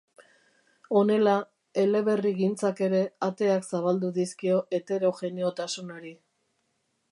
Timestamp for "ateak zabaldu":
3.29-4.11